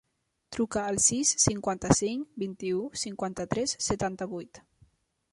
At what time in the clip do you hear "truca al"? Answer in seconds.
0.55-0.95